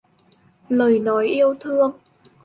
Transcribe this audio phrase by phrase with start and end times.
[0.69, 1.91] Lời nói yêu thương